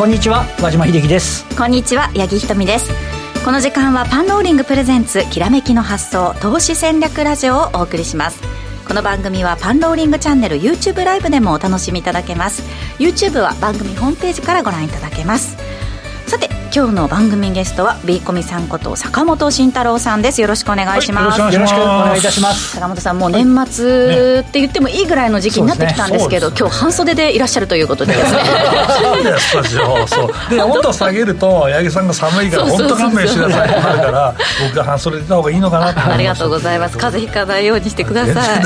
[0.00, 1.44] こんにちは和島秀樹です。
[1.58, 2.90] こんにちは八木ひとみです。
[3.44, 8.40] この時間はパンローリングプレゼンツきらめきの発想投資戦略ラジオをお送りします。
[8.88, 12.62] この番組はパンローリングチャンネル YouTube ライブでもお楽しみいただけます。
[12.98, 15.58] YouTube は番組ホームページからご覧いただけます。
[16.72, 20.40] 今日の番組ゲストはビーコミさんこと坂本慎太郎さんです。
[20.40, 22.76] よろしくお願いします、はい、よろしくお願いいたします。
[22.76, 28.40] 坂本さんもう年末って言ってもいいぐらいの時期になってきたんですけど、ね、今日半袖でいらっしゃるということでですね。
[29.02, 29.76] そうです。
[29.76, 30.30] よそう。
[30.48, 36.96] で温度下げると八木さんが寒いから本当勘弁してくださいってなるから僕が半袖でいた方がいいのかなありがとうございます。
[36.96, 38.64] 風邪ひかないようにしてください。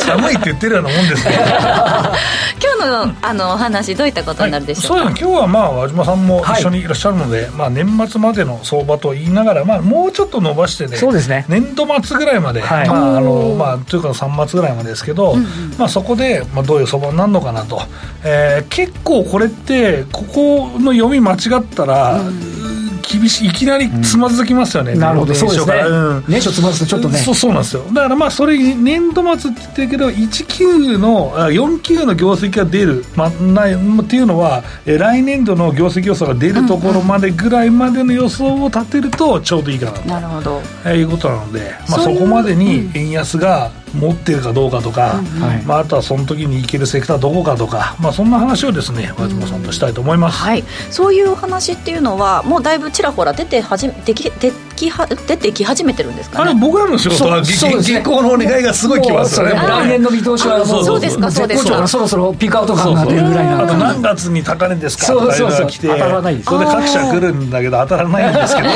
[0.00, 1.38] 寒いって言ってるようなもんですね。
[2.60, 11.44] 今日のあのお話どういったことになるでしょうか、はい、そう今日はまあ和島さんも一緒にいらっしゃるので、はい、まあ年末末までの相場と言いながら、まあ、もうちょっと伸ばしてね、そうですね。
[11.48, 15.44] 年度末ぐらいまで、はい、まああのまあ、というか3月ぐらいまでですけど、うんうん、
[15.78, 17.80] まあ、そこで、まあ、どういう相場になるのかなと、
[18.24, 22.57] えー、結構これって、ここの読み間違ったら、うん
[23.08, 27.18] 厳しいいきなりつまずきますよね、うん、なるほどそうですね、うん、年初つまずくとちょっとね。
[27.18, 27.84] そう そうなんですよ。
[27.92, 40.08] だからまあそれ年度末って言ってるけど19の49の業績が出る、まあ、ないっていうのは来年度の業績予想が出るところまでぐらいまでの予想を立てるとちょうどいいかなと。
[40.08, 59.52] なるほど、えー、いうことなので、まあ、そこまでに円安が持ってるかどうかとか、うんまあ、あとはその時に行けるセクターどこかとか、まあ、そんな話をですね和島さんとしたいと思います、はい、そういうお話っていうのはもうだいぶちらほら出てはじできできは出てき始めてるんですか、ね、あれ僕らの仕事は銀行のお願いがすごいきますよね。
[59.54, 61.88] 来年の見通しはもうそうですかそうですか。
[61.88, 65.06] そろそろピークアウト感が出るぐらいなあと何月に高値ですか？
[65.12, 68.68] とかいうのが来て当たらないそれで各社来るんだけど当たらないんですけど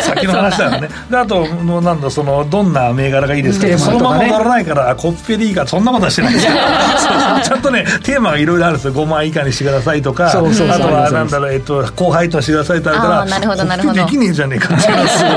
[0.00, 0.88] 先の話だからね。
[1.10, 3.78] であとなんだそのどんな銘柄がいいですか？
[3.78, 6.52] そのまま当たらないからコップペリーかそんなことはしてないですよ。
[7.44, 8.94] ちゃんとねテーマがいろいろあるんですよ。
[8.94, 13.94] 5万以下にしてくださいとかあとはなんだろう、えっと、後輩としてくださいってあるからなるほどなるほど。
[13.94, 14.88] できねえじゃねえかって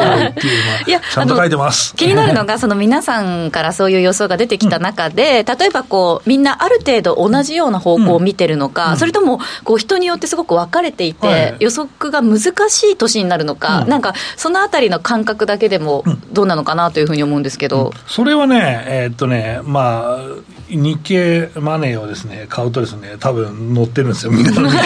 [0.03, 1.95] いうのがすごいっていうのはちゃんと書いてます。
[1.95, 24.31] 気になるのがその皆さんからそういう予想が出てきた中で、例えばこうみんなある程度同じような方向を見てるのか、それともこう人によってすごく分かれていて、予測が難しい年になるのか、なんかそのあたりの感覚だけでもどうなのかなというふうに思うんですけど、それはねえっとねまあ日経マネーをですね買うとですね多分載ってるんですよ。
[24.33, 24.77] みんなの見て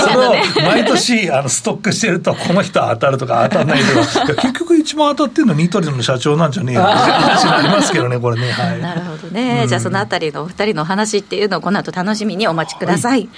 [0.00, 13.28] それを毎年あのストックしてるとこの人は当たるとか当たらないとか 結局一番当たってるのニトリの社長なんじゃねえよって話になりますけどねこれね、 はい、なるほどね、うん、じゃあそのあたりのお二人のお話っていうのをこの後楽しみにお待ちください、はい。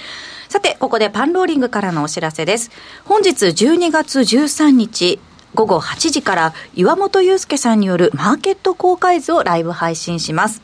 [0.51, 2.71] さて、ここでパンローリングからのお知らせです。
[3.05, 5.17] 本日12月13日、
[5.55, 10.61] 午後8時から岩本裕介さんによるマーケット公開図をライブ配信します。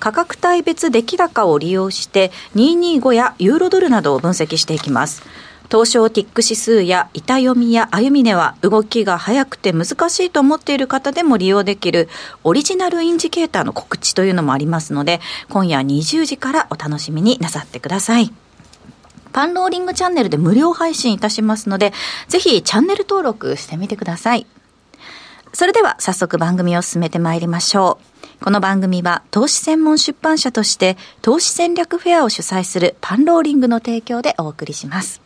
[0.00, 5.22] 価格帯別出来高を利用して225やユーロドルなどを分析していきます。
[5.70, 12.08] 東証ティック指数や板読みや歩み値は動きが速くて難しいと思っている方でも利用できる
[12.44, 18.32] オリジナルインジケーターの告知というのもありますので今夜20時からお楽しみになさってください。
[19.32, 21.92] パンローリングチャンネルで無料配信いたしますので
[22.26, 24.46] ぜひチャンネル登録してみてください。
[25.52, 27.98] それでは早速番組を進めてまいりましょ
[28.40, 28.44] う。
[28.44, 35.25] この番組は投資専門出版社として投資戦略フェアを主催するパンローリングの提供でお送りします。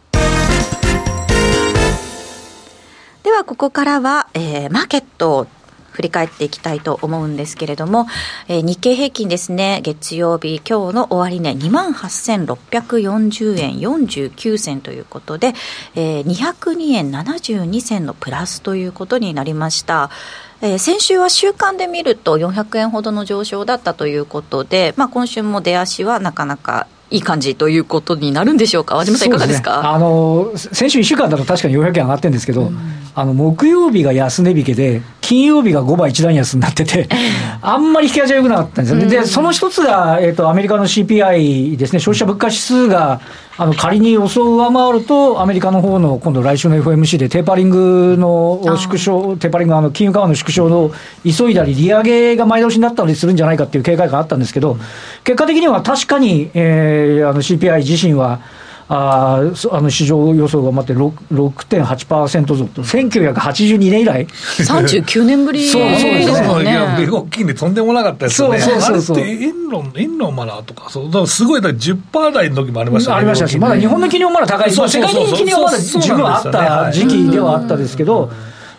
[3.22, 5.47] ではここからは、えー、マーケットを
[5.92, 8.06] 振り返っていきたいと思うんですけれども、
[8.48, 15.53] えー、日経平均ですね、月曜日、今日の終値、ね、28,640円49銭ということで、
[15.94, 20.10] えー、202円72銭のプラスということになりました。
[20.62, 32.78] えー、先週は週間で見ると400円ほどの上昇だったということで、まあ、今週も出足はなかなかいい感じということになるんでしょうか、和島さん、いかがですか、ね、あの先週1週間だと確かに400円上がってるんですけど、うん、
[33.15, 37.09] あの木曜日が安値引けで、金曜日が5倍一段安になってて、
[37.60, 43.21] あんまり引き味は良くなかったんですよね、うん、でその一つが、えーと、アメリカの CPI ですね、消費者物価指数が
[43.60, 50.91] あの仮に予想を上回ると、アメリカの方の今度、来週の FOMC でテーパリングの縮小、テーパリング、あの金融緩和の縮小の
[51.22, 54.78] 急いだり、利上げが前倒しになったりするんじゃないかっていう警戒があったんですけど、
[55.24, 58.41] 結果的には確かに、えー、あの CPI 自身は、
[58.92, 59.41] あ
[59.71, 69.16] あの市場予想が待って6.8%増と、1982年以来、39年ぶりそうそうそう、いや、米国金利とんでもなかったですよね、そうそうそう。
[69.19, 78.33] あれって円論、円論マナーとか、そうだからすごい、10%台の時もありましたね、ありましたし、まだ日本の金利もまだ高い、世界的に金利はまだ十分あった時期ではあったですけど。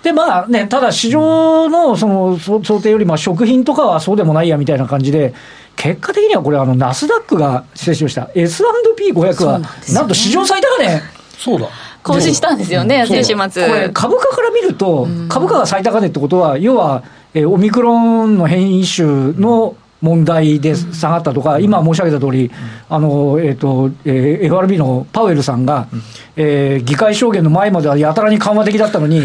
[0.03, 5.33] で、まあね、ただ市場のその想定よりも食品とかはそうでもないやみたいな感じで、
[5.81, 9.59] 結果的にはこれ、ナスダックが、失礼しました、S&P500 は、
[9.93, 11.01] なんと史上最高値。
[11.39, 11.67] そうだ。
[12.03, 13.67] 更新したんですよね、先週末。
[13.67, 17.01] これ、株価から見ると、株価が最高値ってことは、要は、
[17.33, 22.51] えーオミクロンの変異種の問題で下がったとか、今申し上げた通り、
[22.87, 25.87] あの、えっ、と、えー FRB のパウエルさんが、
[26.35, 29.21] えー議会証言の前まではやたらに緩和的だったのに、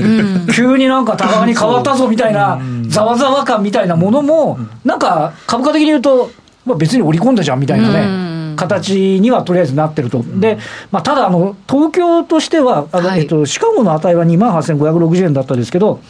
[0.54, 2.58] 急になんか高値に変わったぞみたいな、
[2.88, 6.30] ざわざわ感みたいなものも、なんか株価的に言うと、
[6.66, 8.00] まあ、別に織り込んだじゃんみたいなね。
[8.00, 8.02] う
[8.32, 8.36] ん。
[8.56, 10.58] 形にはとりあえずなってると、で
[10.90, 13.20] まあ、ただあの、東京としては、あのはい。
[13.20, 16.00] えっと、シカゴの値は2万8560円だったんですけど、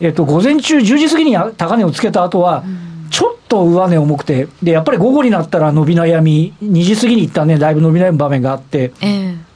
[0.00, 2.64] えっと、午前中、10時過ぎに高値をつけた後は、
[3.10, 9.46] ちょっと上値重くてで、やっぱり午後になったら伸び悩み、2時過ぎに一旦ね、だいぶ伸び悩む場面があって、ええ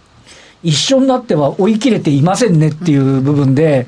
[0.63, 3.87] 一緒になっては追い切れていませんねっていう部分で、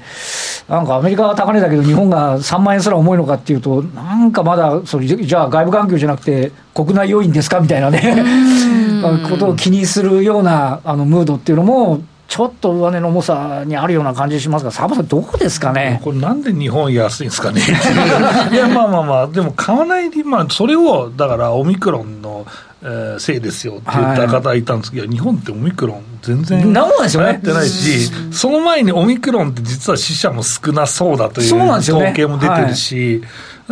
[0.69, 8.25] なんかアメリカは高値だけど、日本が3万円すら重いのかっていうと、なんかまだそれ、じゃあ外部環境じゃなくて、国内要因ですかみたいなね、
[9.29, 16.01] ことを気にするようなあのムードっていうのも、ちょっと上値の重さにあるような感じしますが、サバさん、どこですかね？
[16.03, 17.61] これなんで日本安いんですかね？
[18.53, 22.47] いやまあまあまあでも買わないでまあそれをだからオミクロンの、
[22.83, 33.23] えーせいですよって言った方いたんですけど、日本ってオミクロン全然流行ってないし、その前にオミクロンって実は死者も少なそうだという統計も出てるし、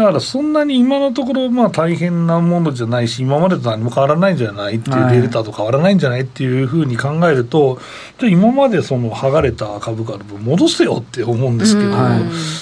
[0.01, 5.17] だからそんなに今のところまあ大変なものじゃないし今までと何も変わらないんじゃないっていう、はい。
[5.17, 7.79] デルタと変わらないんじゃないっていうふうに考えると
[8.19, 12.21] じゃあ今までその剥がれた株価の分戻せよって思うんですけど、はい。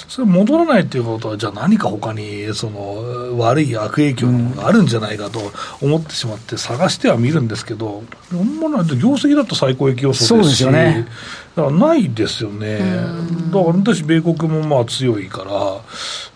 [0.09, 5.39] それ戻らないっていうことはじゃあ何か他にその悪い悪影響のものがあるんじゃないかと
[5.81, 8.03] 思ってしまって探してはみるんですけど、
[8.33, 11.07] なんもない業績だと最高益予想ですしよね。
[11.55, 15.51] だからないですよね、だから私、米国もまあ強いから、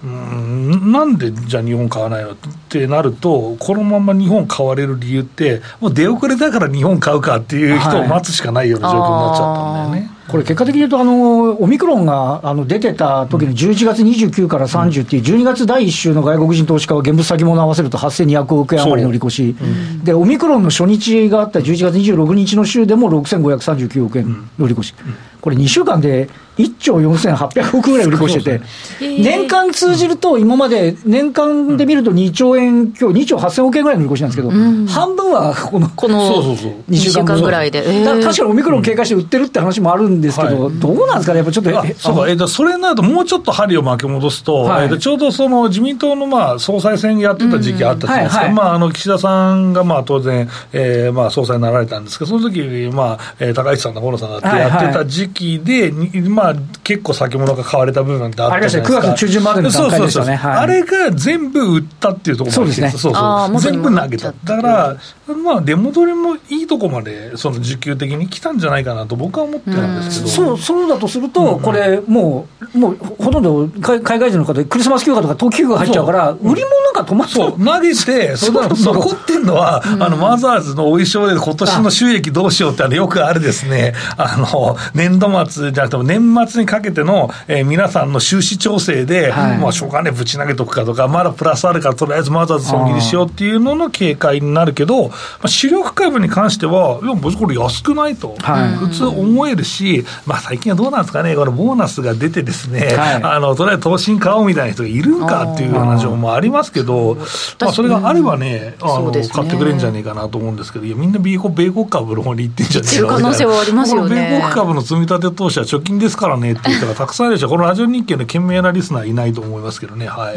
[0.04, 2.32] うんなんでじゃあ日本買わないの？
[2.32, 2.36] っ
[2.68, 10.10] てなると、このまま日本買われる理由って、もう出遅れだから日本買うかっていう人を待つしかないような状況になっちゃったんだよね。
[10.28, 19.56] これ、結果的に言うと、あのオミクロンがあの出てた時の11月29から30っていう、12月第1週の外国人投資家は現物先物合わせると8200億円余りの利越し、
[20.04, 24.96] で、オミクロンの初日があった11月26日の週でも6539億円の利越し、
[25.44, 28.62] これ、2週間で1兆4800億ぐらい売り越してて、
[29.02, 34.52] 年間通じると、今まで年間で見ると2兆円今日2兆8000億円ぐらいの売り越しなんですけど、
[34.90, 37.82] 半分はこのこのそうそうそう2週間ぐらいで。
[38.06, 44.84] 確かにオミクロン警戒して売ってるって話もあるんですけど、どうなんですかね、やっぱちょっと、そうか、えっと、それになると、もうちょっと針を巻き戻すと、はい。
[44.84, 59.00] えっと、ちょうどその自民党のまあ総裁選やってた時期あったじゃないですか、まあ、あの岸田さんがまあ当然、えーまあ、総裁になられたんですけど、その時にまあ、えー高市さんと河野さんがやってた時期で、にまあ、結構先物が買われた部分ってあったじゃないですか。
[59.00, 59.10] ありましたね。
[59.10, 60.36] 9月中旬までの段階でしたね。
[60.36, 63.00] あれが全部売ったっていうところもあるそうですね。
[63.00, 64.34] そうそう全部投げた。
[64.44, 64.98] だから、
[65.36, 70.32] まあ、出戻りもいいとこまで、その需給的に来たんじゃないかなと僕は思ってるんですけど。
[70.32, 76.64] そうそうだとすると、これ、もう、もうほとんど海海外人の方で、クリスマス休暇とか冬季休暇入っちゃうから、売り物
[76.94, 77.56] が止まっそう。
[77.58, 89.58] う、投げて、 それ残ってんのは、あの、マザーズのお衣装で今年の収益どうしようって、あの、よくあるですね、あの、年度末じゃなくても年末にかけての、えー皆さんの収支調整で、はい。
[89.58, 98.74] まあ、しょうがねえぶち投げとくかとか、まだプラスあるから、とりあえずマザーズ損切りしようっていうのの警戒になるけど、まあ、主力株に関しては、いや、別にこれ安くないと、はい。
[98.76, 103.24] 普通思えるし、まあ、最近はどうなんですかね、このボーナスが出てですね、はい。
[103.24, 107.16] あの、とりあえず投資に買おうみたいな人がいるんかっていうような情報もありますけど、
[107.60, 114.10] まあ、それがあればね、あの買ってくれるんじゃねえかなと思うんですけど、いや、みんな米国米国株の方に行ってんじゃねえかっていう可能性はありますよね。
[114.10, 120.36] この米国株の積み立て投資は貯金ですからねっていう人がたくさんいるし、このラジオ日経の懸命なリスナーいないと思いますけどね、はい。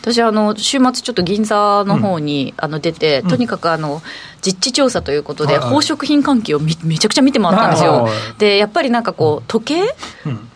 [0.00, 4.02] 私あの週末ちょっと銀座の方に、あの出て、とにかくあの
[4.42, 8.08] 実地調査ということで、宝飾品関係をみめちゃくちゃ見て回ったんですよ、
[8.38, 9.94] でやっぱりなんかこう時計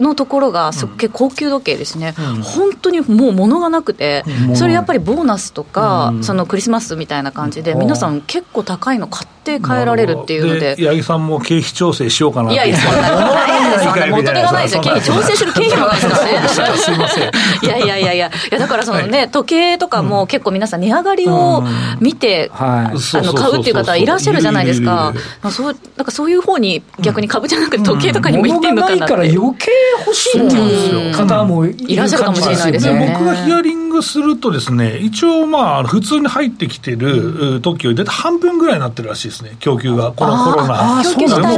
[0.01, 4.25] のところがすっげえ高級時計ですね、本当にもう物がなくて、
[4.55, 7.79] それやっぱりボーナスとか、そのクリスマスみたいな感じで、うん。
[7.79, 10.77] 皆さん結構高いの買って帰られるっていうので。
[10.77, 12.47] 八木さんも経費調整しようかな。
[12.47, 14.81] っていやいや、そんな、そんな元手がないですよ。
[14.83, 16.77] 経費調整する経費もないですからね。
[16.77, 17.31] すいません。
[17.63, 21.63] いやいやいやいや、いやだからそのね、時計とかも結構皆さん値上がりを
[22.01, 23.19] 見て、はい。
[23.19, 25.13] あの買うっていう方いらっしゃるじゃないですか。
[25.51, 29.01] そうなんかそういう方に逆に株じゃなくて時計とかにも行ってんのかなって。
[29.01, 29.71] 物がないから余計
[30.07, 33.13] 欲しいっていう方もいらっしゃるかもしれないですよね。
[33.13, 40.13] 僕がヒアリングするとですね、一応まあ、普通に入ってきてる時より大体半分ぐらいになってるらしいですね、供給が。
[40.13, 41.03] このコロナ。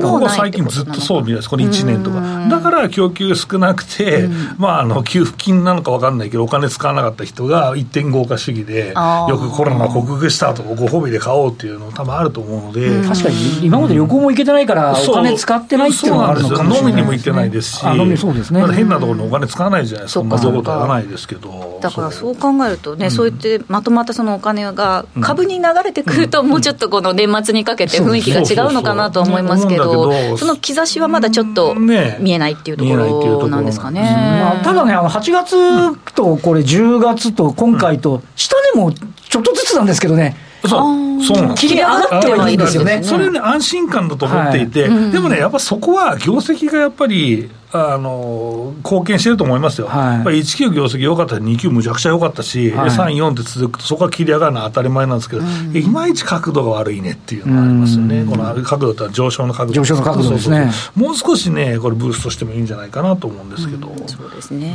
[0.01, 1.51] ここ最近ずっとそうみたいです。
[1.51, 21.79] この1年円とか、だから供給少なくて、まあ、あの給付金なのか分かんないけど、お金使わなかった人が一点豪華主義で、よくコロナ克服したとか、ご褒美で買おうっていうの、多分あると思うので、確かに今まで旅行も行けてないから、お金使ってないっていうのがあるのかもしれない、飲みにも行ってないですし、飲みそうですね、変なところにお金使わないじゃないですか、まあ、そういうことはないですけど。
[21.81, 34.00] だからそう考えるとね、そうやってまとまったそのお金が株に流れてくると、もうちょっとこの年末にかけて雰囲気が違うのかなと思いますけど、その兆しはまだちょっと見えないっていうところなんですかね。
[34.03, 40.37] まあ、ただね、あの8月とこれ10月と今回と、下でもちょっとずつなんですけどね、
[40.67, 40.79] そ
[41.19, 43.03] う、そうなん切り上がってはいいですよね。
[43.03, 59.75] それね、安心感だと思っていて、でもね、やっぱそこは業績がやっぱり、あの貢献してると思いますよ、はい、やっぱり1級業績良かったし、2級むちゃくちゃ良かったし、はい、3、4って続くと、そこは切り上がるのは当たり前なんですけど、うん、いまいち角度が悪いねっていうのがありますよね、この角度って上昇の角度。
[59.75, 60.71] 上昇の角度ですね。
[60.95, 64.75] もう少しね、これ、ブーストしてもいいんじゃないかなと思うんですけど、うん、そうですね、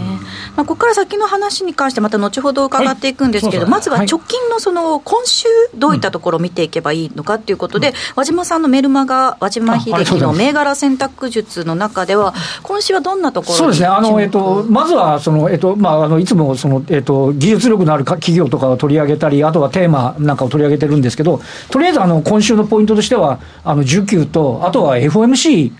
[0.55, 25.71] まあ、ここから先の話に関して、また後ほど伺っていくんですけど、はい、まずは直近のその今週、どういったところを見ていけばいいのかということで、うん、和島さんのメルマガ、和島秀樹の銘柄選択術の中では、今週はどんなところそうですね、あのえっと、まずはその、えっとまあ、あのいつもその、えっと、技術力のある企業とかを取り上げたり、あとはテーマなんかを取り上げてるんですけど、とりあえずあの今週のポイントとしては、あの需給と、あとは FOMC。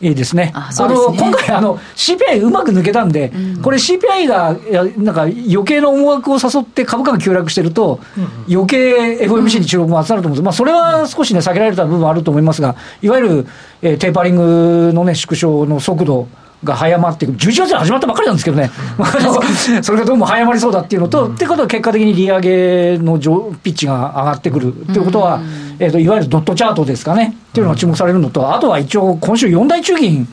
[0.00, 0.52] いいですね。
[0.54, 4.56] あ、ね、の今回あの CPI うまく抜けたんで、うん、これ CPI が
[4.96, 13.46] なんか余計な思惑を誘って株価が急落してると、うん、余計 FOMC に注目も集まると思うんです、まあ、それは少しね避けられた部分あると思いますが、いわゆる、
[13.82, 16.28] えー、テーパリングのね縮小の速度
[16.64, 18.70] が早まっていく、11月に始まったばっかりなんですけどね、
[19.82, 23.18] それがどうも早まりそうだっていうのと、ってことは結果的に利上げの
[23.62, 24.74] ピッチが上がってくる。
[24.74, 25.40] っていうことは、
[25.78, 30.26] えーと、いわゆるドットチャートですかね、っていうのが注目されるのと、あとは一応、今週、四大中銀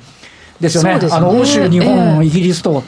[0.59, 1.07] ですよね、ね。
[1.11, 2.83] あの欧州、日本、えー、イギリスと。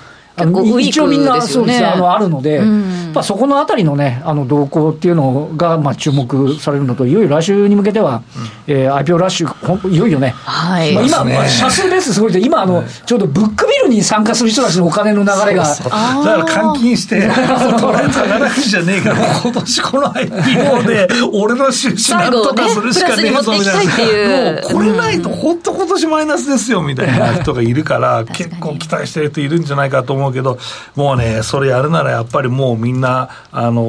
[0.79, 8.21] 一応みんな、そうですあのあるので、まあ、そこのあたりのね、あの動向っていうのが、まあ、注目されるのと、いよいよ来週に向けては、
[8.67, 15.65] うん、えー、IPO ラッシュ、いよいよね、はい、まあ、今、ね、社数ですすごいで、今あの、ちょうどブックビルに参加する人たちのお金の流れが。
[15.65, 16.25] そうそう。
[16.25, 30.57] だから換金して、とりあえず上がらじゃねえから、 今年この IPO で、 俺の収支なんとかするしかねえぞみたいな、もうこれないと、本当今年マイナスですよみたいな人がいるから、 結構期待してる人いるんじゃないかと思うけど、
[30.95, 33.81] もうね、それやるならやっぱりもうみんな、あの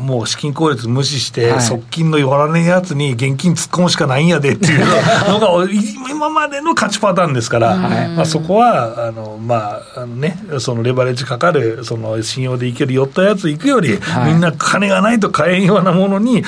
[0.00, 4.80] もう資金効率無視して、はい、側近の寄らねえやつに現金突っ込むしかないんやでっていう
[5.28, 5.66] のが、
[6.10, 16.42] 今までの勝ちパターンですから、まあ、そこは、あのまああのね、そのレバレッジかかる、その信用でいける寄ったやつ行くより、はい、みんな金がないと買えんようなものに、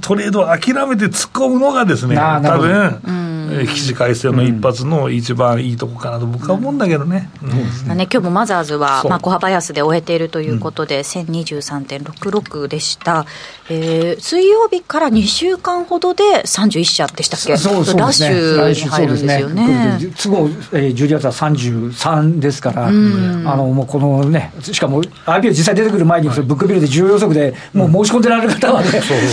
[0.00, 3.37] トレードを諦めて突っ込むのがですね、多分。
[3.66, 7.30] 記事改正の一発の一番いいとこかなと僕は思うんだけどね。
[7.42, 7.50] うん。
[7.90, 13.26] うん、ね今日もマザーズは、まあ、小幅安で終えているということで、うん、1023.66でした。
[13.70, 19.66] えー、水曜日から2週間ほどで31社でしたっけ、そうそう、ね、ラッシュに入るんですよね。
[19.66, 19.98] ね。
[20.22, 28.88] 都合、えー、12月は33ですから、あのもうこのね、しかも IPO 実際出てくる前に、ブックビルで重要予測でもう申し込んでられる方はね、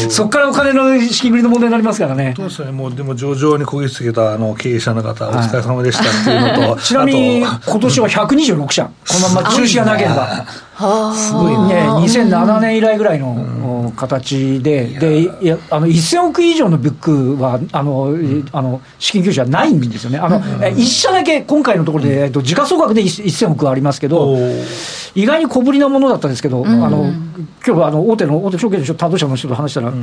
[0.10, 2.34] そこからお金の資金繰りの問題になりますからね。
[2.36, 10.46] そうですね、もうでも上場にこぎつけたあの経営者の方、お疲れ様でしたっていうのと、ちなみに今年は126社、このまま中止がなければ。
[10.76, 18.14] すごいね、2007年以来ぐらいの形で、でいやあの1000億以上のブックはあの、
[18.52, 24.38] あの資金供給はないんですよね、あの1社だけ今回のところで、えっと、時価総額で1000億ありますけど、
[25.16, 29.94] 意外に小ぶりなものだったんですけど、あの今日はあの大手の大手証券の担当者の人と話したら、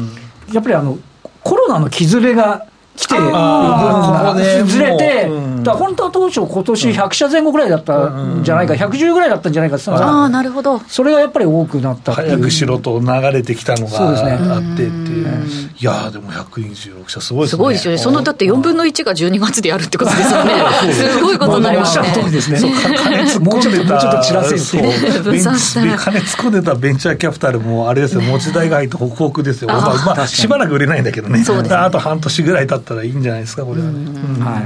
[0.54, 0.98] やっぱりあの
[1.44, 2.66] コロナの傷れが
[2.96, 4.34] 来てる分が
[4.66, 5.28] ずれて、
[5.62, 10.80] だ本当は当初、今年100社前後ぐらいだったんじゃないか、110ぐらいだったんじゃないかってあなるほど。
[10.88, 15.26] それがやっぱり多くなった早くしろと流れてきたのがあってっていう、
[15.78, 17.56] いやでも126社、すごいですね。
[17.56, 20.52] すごいですよね、そのだって4分の1が12月でやるってことですよね、
[20.92, 22.08] すごいことになりますね。
[23.40, 24.60] もうちょっと、もうちょっと散らせる
[25.96, 33.92] 金突っ込んでたベンチャーキャピタルも、あれですよ、持ち代が入ってホクホクですよ、まあ、しばらく売れないんだけどね、あと半年ぐらい経ったらいいんじゃないですか、これはね。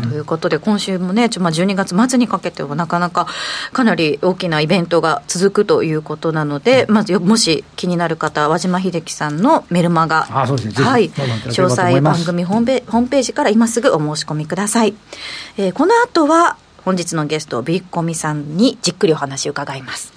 [0.02, 3.26] ということで、今週もね、まあ、12月末にかけてはなかなか
[3.72, 14.94] かなり大きなイベントが続くということなので、まずもし気になる方、和島秀樹さんのメルマガ、はい、詳細番組ホームページから今すぐお申し込みください。
[15.56, 20.15] えー、この後は本日のゲスト、ビッコミさんにじっくりお話を伺います。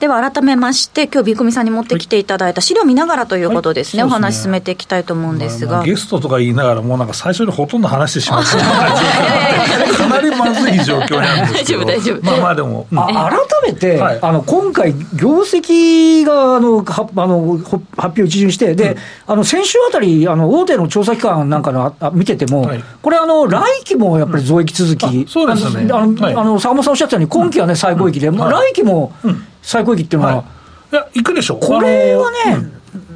[0.00, 8.56] では改めまして今日ビーコミさんに持ってきていただいた資料を見ながらということですね、はい、お話進めていきたいと思うんですが、ゲストとか言いながらもうなんか最初にほとんど話してしまった
[9.94, 11.84] かなりまずい状況なんですけど。
[11.84, 12.24] 大丈夫大丈夫。
[12.24, 13.30] まあまあでも、うん、改
[13.66, 25.90] めて、はい、あの今回業績があのはあの発表一巡してで、うん、あの先週あたりあの大手の調査機関なんかのあ見てても、はい、これあの来期もやっぱり増益続き、うん、そうですね。
[25.92, 29.12] あの、はい、あの坂本さんおっしゃったように今期はね最高益で、まあ、来期も
[29.62, 30.44] 最高益っていうのは、
[30.92, 31.60] いや、行くでしょう。
[31.60, 32.70] これはね、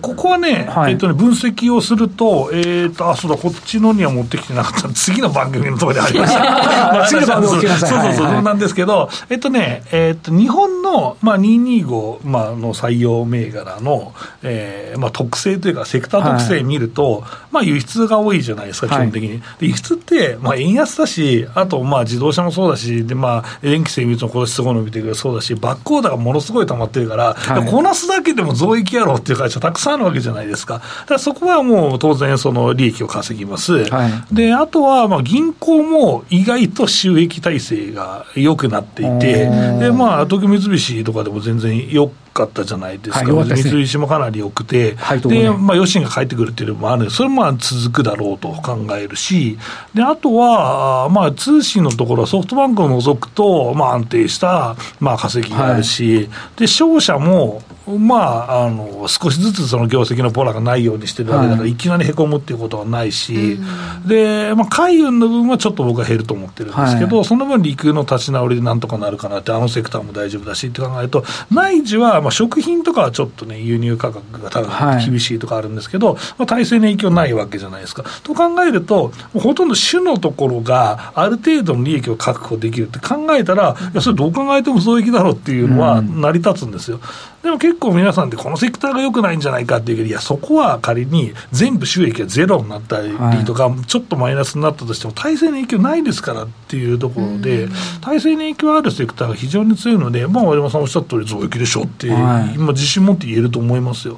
[0.05, 7.07] ここはね、はい、えっとね、分析をすると、えっ、ー、と、あ、そうだ、こっちのには持ってきてなかった、次の番組のところでありました。
[7.09, 19.31] 次の番組そうそうそう、そうなんですけど、えっとね、えっと、日本の、まあ、225、まあ、の採用銘柄の、えー、まあ、特性というか、セクター特性見ると、はい、まあ、輸出が多いじゃないですか、基本的に。
[19.31, 27.37] はい、輸出って、まあ、円安だし、あと、まあ、自動車もそうだし、で、まあ、電気精密も今年すごい伸びてるそうだし、バックオーダーがものすごい溜まってるから、
[27.71, 30.75] こなすだけでも増益やろうっていう会社たくさんあるわけじゃないですか。
[30.75, 33.85] だからそこはもう当然その利益を稼ぎます。
[33.91, 39.49] はい、で、あとはまあ銀行も意外と収益体制が良くなっていて、
[39.79, 49.59] で、まあ、東京三菱とかでも全然よかったじゃないですか、はいすね、三菱もかなり良くて、はい、で、まあ、余震が帰ってくるっていうのもあるそれもまあ続くだろうと考えるし、
[49.95, 63.59] であとは、まあ、通信のところはソフトバンクを除くと、まあ、安定した、まあ、稼ぎがあるし、はい、で商社も、まあ、あの少しずつその業績のポラがないようにしてるわけだから、い、きなりへこむっていうことはないし、
[64.07, 78.05] で、まあ、海運の分はちょっと僕は減ると思ってるんですけど、その分、陸の立ち直りでなんとかなるかなって、あのセクターも大丈夫だしって考えると、内需はまあ、食品とかはちょっとね、輸入価格が多分厳しいとかあるんですけど、はい、まあ、体制の影響ないわけじゃないですか。
[78.23, 87.01] と考えると、ほとんど主のところがある程度の利益を確保できるって考えたら、いや、それどう考えても増益だろうっていうのは成り立つんですよ。
[87.45, 93.11] でも結構皆さんでこのセクターが良くないんじゃないかっていうけど、いや、そこは仮に全部収益がゼロになったり
[93.45, 97.69] とか、はい、ちょっとマイナスになったとしても、体制の影響ないですからっていうところで、
[98.01, 104.17] 体制の影響あるセクターが非常に強いので、まあ、和山さんおっしゃった通り増益でしょって、はい、今、自信持って言えると思いますよ。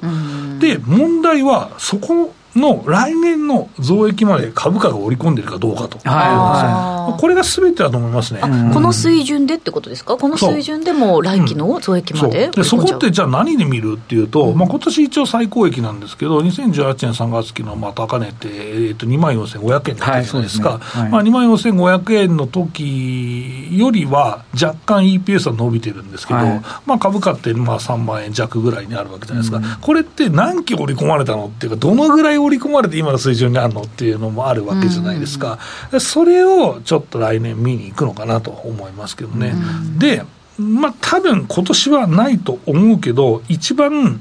[0.59, 12.61] で、問題は、そこの来年の増益まで株価が織り込んでるかどうかと、はい、これがすべてだと思いますね、この水準でってことですか、この水準でも来期の増益まで、う。
[12.61, 14.57] ん、そでこってじゃあ何で見るっていうと、うん。
[14.57, 20.85] まあ今年一応最高益なんですけど、2018年3月期のまあ高値って、えー、と2万4500円だったじゃないですか、はいね。
[21.03, 35.59] はい、まあ、2万4500円の時よりは若干 EPS は伸びてるんですけど、はい、まあ、株価ってまあ3万円弱ぐらいにあるわけじゃないですか、うん、これって何期織り込まれたのっていうか、どのぐらい織り込まれて今の水準にあるのっていうのもあるわけじゃないですか、
[35.91, 39.53] うん、それをちょっと来年見に行くのかなと思いますけどね。
[39.55, 40.23] うん、で
[40.57, 44.19] まあ多分今年はないと思うけど、一番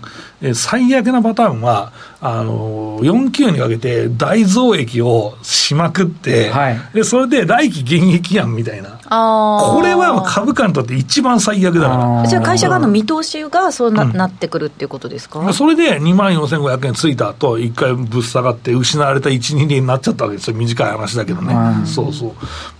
[0.55, 12.27] 最悪なパターンは、あの4級にかけて大増益をしまくって、はい、でそれで来期減益やんみたいな、これは株価にとって一番最悪だから。
[12.27, 15.53] じゃあ、会社側の見通しがそうなうん、なってくるっていうことですか？
[15.55, 21.55] それで2万4500円ついた後一回ぶっ下がって、失われた1、2年になっちゃったわけですよ、短い話だけどね、
[21.87, 22.33] そうそう、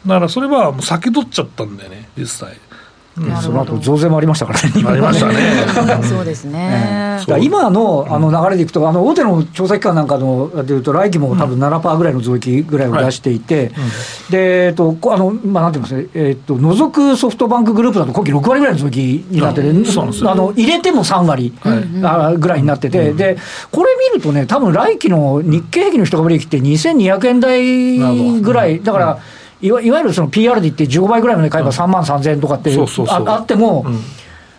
[0.07, 2.59] だからそれはもう避け取っちゃったんだよね、実際。
[3.43, 5.35] その後増税もありましたからね、ありましたね。
[6.05, 7.21] そうですね。
[7.41, 13.73] 今のあの流れでいくと、あの大手の調査機関なんかのでいうと、来期も多分7%ぐらいの増益ぐらいを出していて、
[14.31, 19.69] で、えっと、あの、まあ、なんて言いますえっと、除くソフトバンクグループだと、今期6割ぐらいの増益になってて、
[20.29, 21.55] あの入れても3割
[22.39, 23.39] ぐらいになってて、で、
[23.73, 29.19] これ見るとね、多分来期の日経平均の人株利益って2200円台ぐらい、だから、
[29.61, 32.71] いわいわゆるその PR で言って15倍ぐらいまで買えば3万3000円とかって
[33.09, 34.01] あっても、うん、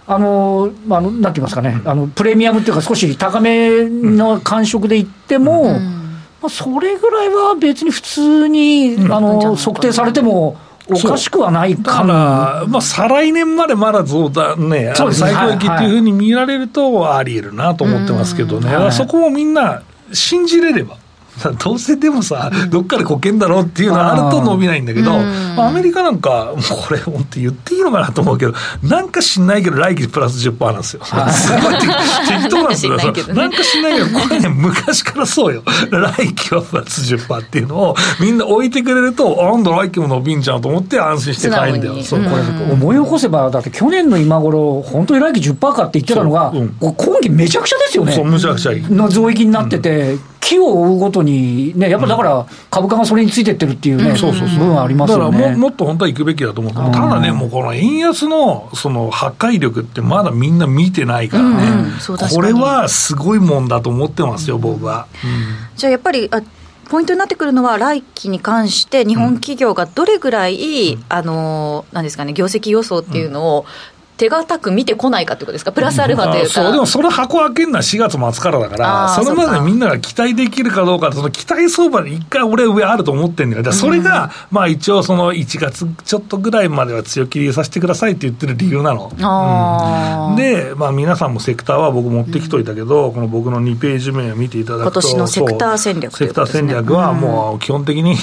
[0.08, 10.58] あの、あの、なんて言いますかね、あの、プレミアムっていうか少し高めの感触で言っても、うん、まあ、それぐらいは別に普通に、うん、あの、測定されても、
[10.90, 12.64] おかしくはないかな。
[12.68, 19.84] まあ、再来年までまだ増だね、そう最高益っていうふうに見られると、あり得るなと思ってますけどね、はい、そこもみんな
[20.14, 20.96] 信じれれば。
[21.64, 31.02] どうせでもさ、どっかでこけんだろうっていうのがあると伸びないんだけど、まあ、アメリカなんか、もうこれ、本当言っていいのかなと思うけど、なんかしんないけど、来期プラス10%なんですよ。
[31.06, 32.98] すごい適当なんですよ。
[33.34, 35.64] なんかしんないけど、これね、昔からそうよ。
[35.92, 42.02] 来期はプラス10%っていうのを、みんな置いてくれると、あんだ、来期も伸びんじゃんと思って安心して買えんだよ。
[42.04, 48.14] そう、これ、思い起こせば、だって去年の今頃、本当に来期10%かって言ってたのが、今期めちゃくちゃですよね。
[48.14, 48.82] そう、むちゃくちゃいい。
[48.90, 55.38] の増益になってて、木を追うごとに、ね、やっぱだから株価がそれについてってるっていうね、そうそう部分ありますよね。
[55.38, 61.92] だからももっと本当は行くべきだと思うただね、もうこの円安のその破壊力ってまだみんな見てないからね、
[62.34, 65.08] これはすごいもんだと思ってますよ、僕は。
[65.76, 66.42] じゃあやっぱりあ
[66.90, 73.66] ポイントになってくるのは、来期に関して、日本企業がどれぐらい、うん、あのなんですかね、業績予想っていうのを
[74.18, 76.50] 手堅く見てこないかってことですか、プラスアルファというか。
[76.50, 83.72] そう、でもその箱開けるのは4月末からだから、それまでみんなが期待できるかどうか、その期待相場で一回俺上あると思ってんだよ。
[83.72, 89.12] それが、まあ一応その1月ちょっとぐらいまでは強気にさせてくださいって言ってる理由なの。
[89.12, 95.02] うん、で、まあ皆さんもセクターは僕持ってきといたけど、うん、この僕の2ページ目を見ていただくと。
[95.02, 98.18] 今年のセクター戦略、ね、セクター戦略はもう基本的に、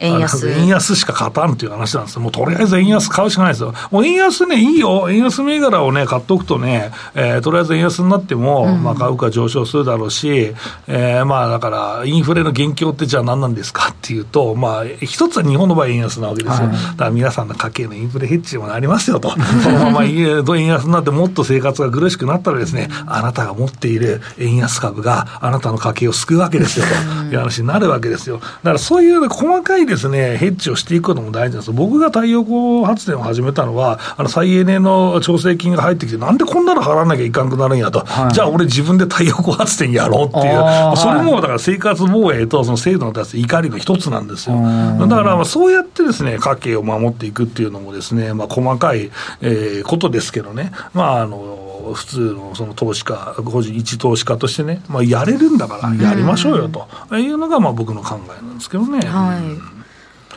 [0.00, 0.48] 円安。
[0.50, 2.20] 円安しか勝たんっていう話なんですよ。
[2.20, 3.72] もうとりあえず円安買うしかないですよ。
[3.90, 5.08] もう円安ね、いいよ。
[5.10, 10.54] 円安銘柄をね、買っとくとね、えー、とりあえず円安になっても、うん、まあ、株価上昇するだろうし、
[10.86, 19.30] えー、まあだから、インフレの元凶ってじゃあ何なんですかっていうと、まあ、一つは日本の場合、円安なわけですよ、はい、だから皆さんの家計のインフレヘッジにもなりますよと、
[19.62, 27.28] そのまま円安になって、もっと生活が苦しくなったらですね、あなたが持っている円安株があなたの家計を救うわけですよと。
[27.30, 28.38] いう話になるわけですよ。
[28.38, 31.72] だからそういう、ね、細かいですね、ヘッジをしていくことも大事なんです。
[31.72, 44.56] 僕が太陽光発電を始めたのは、あの再エネの調整金が入ってきて、なんでこんなの払わなきゃいかんくなるんやと、はい、じゃあ俺自分で太陽光発電やろうっていう、それもだから生活防衛とその制度の対する怒りの一つなんですよ。
[44.56, 49.10] だからまあそうやってですね、家計を守っていくっていうのもですね、まあ細かい、
[49.42, 56.88] えー、ことですけどね、まああの、普通のその投資家、個人一投資家としてね、まあ、やれるんだからやりましょうよと。
[57.16, 59.06] いうのがまあ僕の考えなんですけどね。
[59.06, 59.38] は
[59.74, 59.77] い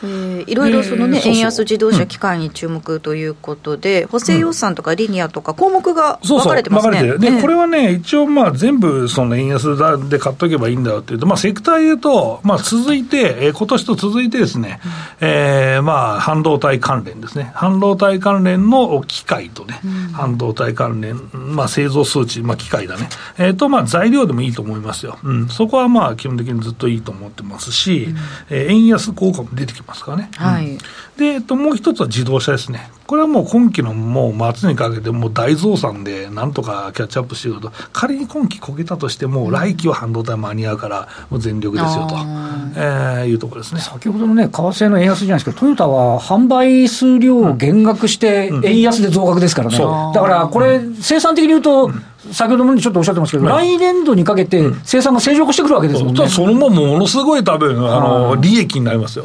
[0.02, 6.98] えー、いろいろそのね、円安自動車機械に注目ということで、補正予算とかリニアとか、項目が分かれてますね。
[6.98, 9.76] そうそうで、これはね、一応、まあ、全部、その円安
[10.08, 14.80] で買っとけばいいんだよっていうと、まあ、セクターでいうと、まあ、続いて、えー、今年と続いてですね、
[15.20, 17.52] うん、えー、まあ、半導体関連ですね。
[17.54, 23.08] 半導体関連の機械とね、うん、半導体関連、まあ、製造数値、まあ、機械だね。
[23.38, 25.18] えと、まあ、材料でもいいと思いますよ。
[25.22, 25.48] うん。
[25.48, 28.16] そこはまあ、基本的にずっといいと思ってますし、うん、
[28.50, 30.30] えー、円安効果も出てきますからね。
[30.36, 30.78] はい。
[31.16, 32.90] で、えっと、もう一つは自動車ですね。
[33.06, 42.14] これはもう今期のもう末にかけて、もう大増産で、なんとかキャッチアップしていると、仮に今期こけたとしても、来期は半導体間に合うから、もう全力ですよと、
[42.76, 43.80] えー、いうところですね。
[43.80, 50.10] 先ほどのね、為替の円安じゃないですか、トヨタは販売数量を減額して、円安で増額ですからね、うんう。
[50.10, 56.28] ん、だからこれ、生産的に言うと、うん先ほどもちょっとおっしゃってますけど、来年度にかけて生産が正常化してくるわけですもんね。
[56.28, 59.24] そのもものすごい多分、あの、利益になりますよ。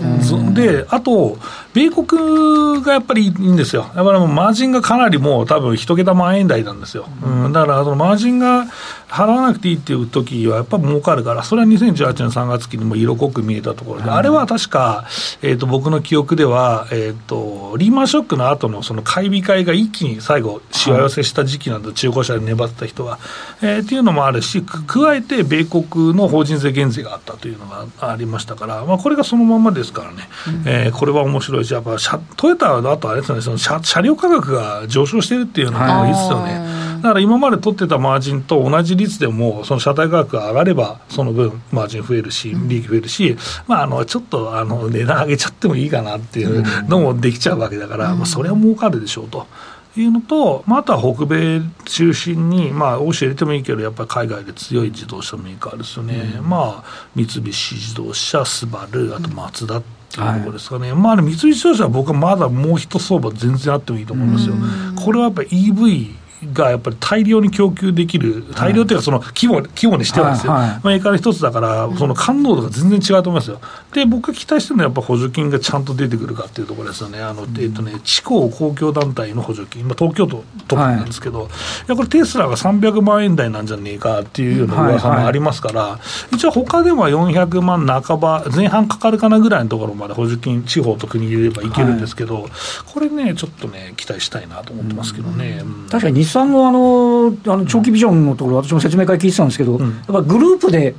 [0.54, 1.38] で、あと、
[1.74, 3.92] 米国がやっぱりいいんですよ。
[3.96, 7.08] やっぱりマージンがかなりもう多分一桁万円台なんですよ。
[7.24, 8.66] うん、だからそのマージンが
[9.08, 15.06] 払わなくていいっていう時はやっぱ儲かるから、それは2018年3月期にも色濃く見えたところで、あれは確か、
[15.42, 23.20] えー、と僕の記憶では、えーと、リーマンショックの後のその買い控えが一気に最後、しわ寄せした時期なんで、中古車で粘ってた人は。
[23.62, 31.98] えー、っていうのもあるし、加えて米国の法人税減税があったというのがありましたから、まあ、これがそのままですからね、うん、えー、これは面白いし、やっぱ
[32.36, 36.88] トヨタだとあれですね、その車車両価格が上昇してるっていうのがいいですよね。
[36.98, 49.48] だから今まで取ってたマージンと同じ率でも、その車体価格が上がれば、その分、マージン増えるし、利益増えるし、まあ、あのちょっとあの値段上げちゃってもいいかなっていうのもできちゃうわけだから、まあ、それは儲かるでしょうと。
[50.02, 64.56] いうのと、まあ、あとは北米中心に、まあ、欧州入れてもいいけど、やっぱり海外で強い自動車メーカーですよね、うん、まあ、三菱自動車、スバル、あとマツダっていうところですかね、はい、まあ、三菱自動車は僕はまだもう一相場、全然あってもいいと思いますよ。
[65.04, 73.60] これはやっぱり EV がやっぱり大量に供給できる、大量というか、その規模規模にしてはですよ、はいはい、メーカーの一つだから、その感濃度が全然違うと思いますよ。
[73.94, 81.52] で、僕が期待してるのは、やっぱ補助金がちゃんと出てくるかっていうところですよね、あの、えっとね、地方公共団体の補助金、まあ、東京都特になんですけど、はい、い
[81.88, 92.52] や、これ、テスラが300万円台なんじゃねえかっていうような噂もありますから、はいはい、一応、他では400万半ば、前半かかるかなぐらいのところまで補助金、地方と国入れればいけるんですけど、はい、
[92.86, 95.62] これね、ちょっとね、期待したいなと思ってますけどね。
[95.64, 100.94] うん、確かに日産のあのあの長期ビジョンのところ、私も説明会聞いてたんですけど、うん、やっぱグループで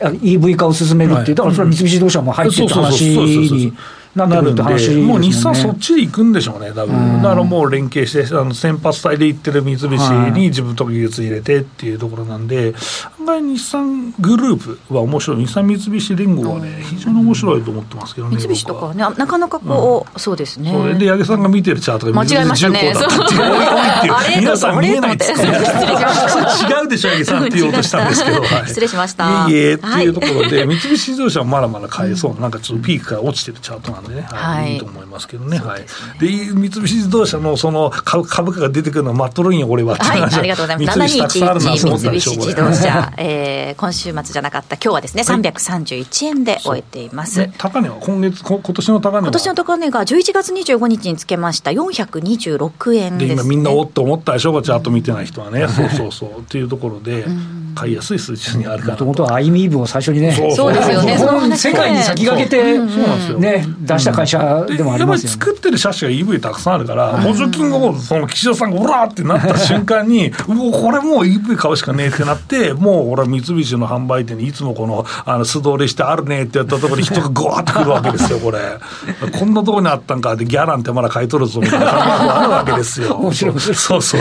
[0.00, 3.72] EV 化を進めるってだからそれは三菱自動車も入ってた話に。
[4.14, 7.22] なるんで、もう日産、そっちで行くんでしょうね、多分。
[7.22, 9.86] だからもう連携して、あの先発隊で行ってる三菱
[10.32, 12.74] に自分と技術入れてっていうところなんで、
[13.20, 15.46] 案外日産グループは面白い。
[15.46, 20.72] 日産三菱連合はね、非常に面白いと思ってますけどね三菱とかはねなかなかこう、そうですね。
[20.72, 22.92] それで八木さんが見てるチャートが間違えましたね。
[22.94, 23.36] 三菱重工だったってい。
[23.36, 23.46] うそう。
[23.46, 28.68] 多い多いっていうあれ皆さん見えないっつって 違うでしょ八木さんって言おうとしたんですけど、 はい。
[28.68, 29.46] 失礼しました。
[29.48, 34.62] いえいえっていうところで、は三菱自動車はまだまだ買えそうな、なんかちょっとピークから落ちてるチャートなんでね、はい。
[34.62, 34.74] はい。
[34.74, 35.82] い、いと思いますけどね、はい、
[36.20, 39.94] で三菱自動車のその株株価が出てくるのは待っとるんよ、俺は。
[39.94, 40.98] ってはい、話 ありがとうございます。
[40.98, 47.40] 三菱たくさんあるなと思った7211でしょ三菱自動車、 えー、今週末じゃなかった今日はですね、331円で終えています。
[47.40, 49.20] ね高値は今月、こ今年の高値は。
[49.22, 51.70] 今年の高値が11月25日につけました。
[51.70, 56.40] 426円で、ね、今みんなおっと思ったでしょ、チャート見てない人はね、そうそうそう。
[56.40, 57.26] っていうところで、
[57.74, 61.18] 買いやすい数字にあるからもともとはアイミーブを最初にね、そうそうですよね。
[61.56, 63.38] 世界に先駆けて、そうそうなんですよ。
[63.38, 65.36] ね、出した会社でもありやっぱりますよね。
[65.38, 78.58] 作ってる車種が EV たくさんあるから、補助金をその岸田さんがオラーってなった瞬間に、 うお、これもう EV 買うしかねえってなって、もう俺は三菱の販売店にいつもこのあの素通りしてあるねってやったところに人がゴワーってくるわけですよ、これ。
[79.38, 83.14] こんなところにあったんかって、ギャランってまだ買い取るぞみたいな感じがあるわけですよ。
[83.16, 84.18] 面白いそうそうそ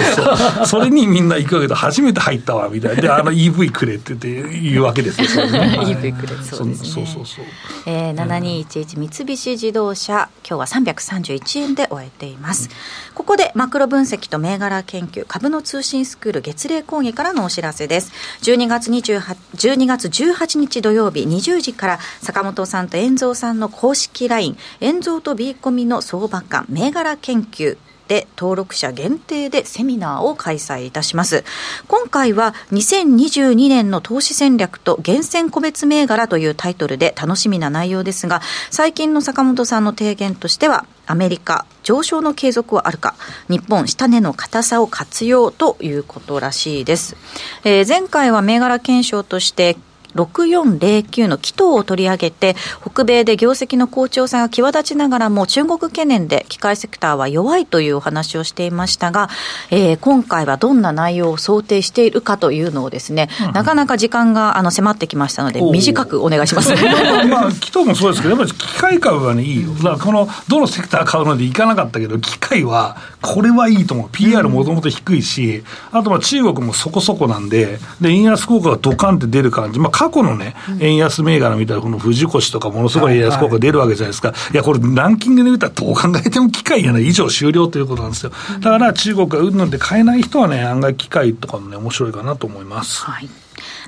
[0.64, 0.66] う。
[0.66, 3.02] それにみんな行くわけで、初めて入ったわみたいな。
[3.02, 7.46] で、あの EV くれって言って言うわけですよ、 EV くれそうですねそうそうそう。
[7.86, 12.70] えー、7211三菱自動車今日は331円で終えています、
[13.14, 18.12] ここでマクロ分析と銘柄研究株の通信スクール月例講義からのお知らせです。
[18.42, 19.22] 12月28
[19.54, 31.44] 12月18日土曜日20時から坂本さんと遠蔵さんの公式 LINE 遠蔵と B コミの相場感銘柄研究で登録者限定でセミナーを開催いたします。
[31.88, 43.16] 今回は2022年の投資戦略と厳選個別銘柄というタイトルで楽しみな内容ですが最近の坂本さんの提言としてはアメリカ上昇の継続はあるか
[43.50, 47.16] 日本下値の硬さを活用ということらしいです、
[47.64, 49.76] えー前回は銘柄検証として
[50.16, 59.30] 6409の紀藤を取り上げて北米で業績の好調さが際立ちながらも中国懸念で機械セクターは弱いというお話をしていましたが、
[59.70, 66.74] えー今回はどんな内容を想定しているかというのをですね、なかなか時間があの迫ってきましたので短くお願いします。
[67.30, 69.70] まあ、紀藤もそうですけど、やっぱり機械株はね、いいよ。
[69.76, 74.10] だから、この、どのセクター買うのでいかなかったけど、機械は、これはいいと思う。
[74.12, 79.80] PR もともと低いし、あとまあ中国もそこそこなんで、で、円安効果がドカンって出る感じ。
[79.80, 84.34] まあ、過去のね、円安銘柄みたいな、この富士越とかものすごい円安効果出るわけじゃないですか。
[84.52, 88.32] いや、これランキングで見たらどう考えても機械やね、以上終了ということなんですよ。
[88.62, 93.04] だから中国がうんぬんで買えない人はね、案外機械とかもね、面白いかなと思います。
[93.04, 93.30] はい。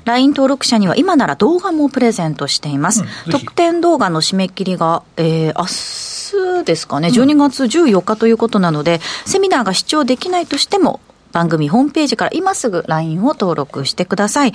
[0.04, 3.02] LINE 登録者には今なら動画もプレゼントしています。
[3.26, 11.00] うん特典動画の締め切りが、えー、明日ですかね、12月14日ということなので、セミナーが視聴できないとしても、
[11.34, 14.52] 番組ホームページから今すぐ LINE を登録してください。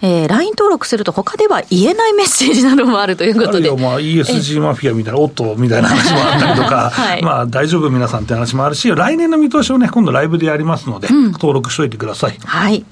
[0.00, 3.70] えー、LINE 登録すると他では言えないメッセージなどもあるということで。
[3.70, 12.38] あまあ、ESG マフィアみたいな、オットみたいな話もあったりとか、はいまあ、大丈夫皆さんって話もあるし、来年の見通しをね、今度ライブでやりますので、ん登録しといてください。
[12.42, 12.84] はい。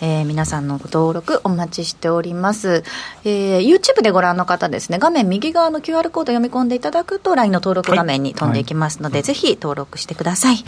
[0.00, 2.84] えー皆さんのご登録お待ちしております、
[3.24, 10.64] えー YouTube でご覧の方ですね画面右側の QR コード読み込んでいただくと LINE の登録画面に飛んでいきますので、ぜひ登録してください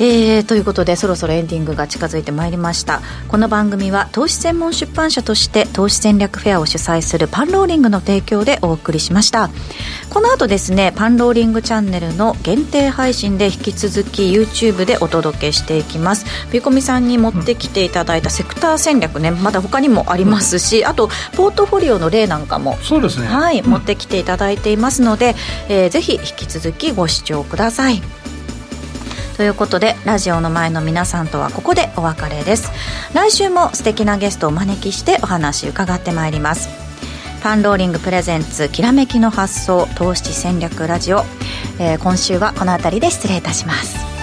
[0.00, 9.50] えーということでそろそろエンディングが近づいてまいりましたこの番組は投資専門出版社として投資戦略フェアを主催するパンローリングの提供でお送りしました
[10.10, 23.26] この後ですねパンローリングチャンネルの限定配信で引き続き YouTube でお届けしていきますビコミさんに持ってきていただいたセクター戦略ねまだ他にもありますしあとポートフォリオの例なんかもそうですね。
[23.26, 25.34] はい、持ってきていただいていますので、
[25.68, 28.23] えーぜひ引き続きご視聴ください。
[29.36, 32.70] ということでラジオの前の皆さんとはここでお別れです。
[33.14, 36.68] 来週も素敵なゲストをお招きしてお話伺ってまいります。
[37.42, 41.24] パンローリングプレゼンツきらめきの発想投資戦略ラジオ、
[41.78, 44.13] えー今週はこの辺りで失礼いたします。